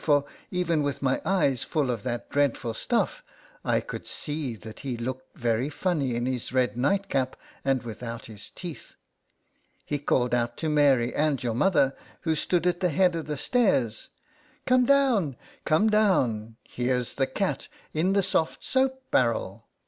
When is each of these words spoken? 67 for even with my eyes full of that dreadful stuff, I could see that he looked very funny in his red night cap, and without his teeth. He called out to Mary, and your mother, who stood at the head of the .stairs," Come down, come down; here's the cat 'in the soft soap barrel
67 0.01 0.23
for 0.23 0.31
even 0.49 0.81
with 0.81 1.03
my 1.03 1.21
eyes 1.23 1.61
full 1.63 1.91
of 1.91 2.01
that 2.01 2.27
dreadful 2.31 2.73
stuff, 2.73 3.21
I 3.63 3.81
could 3.81 4.07
see 4.07 4.55
that 4.55 4.79
he 4.79 4.97
looked 4.97 5.37
very 5.37 5.69
funny 5.69 6.15
in 6.15 6.25
his 6.25 6.51
red 6.51 6.75
night 6.75 7.07
cap, 7.07 7.35
and 7.63 7.83
without 7.83 8.25
his 8.25 8.49
teeth. 8.49 8.95
He 9.85 9.99
called 9.99 10.33
out 10.33 10.57
to 10.57 10.69
Mary, 10.69 11.13
and 11.13 11.43
your 11.43 11.53
mother, 11.53 11.95
who 12.21 12.33
stood 12.33 12.65
at 12.65 12.79
the 12.79 12.89
head 12.89 13.15
of 13.15 13.27
the 13.27 13.37
.stairs," 13.37 14.09
Come 14.65 14.85
down, 14.85 15.35
come 15.65 15.87
down; 15.87 16.55
here's 16.63 17.13
the 17.13 17.27
cat 17.27 17.67
'in 17.93 18.13
the 18.13 18.23
soft 18.23 18.63
soap 18.65 19.03
barrel 19.11 19.67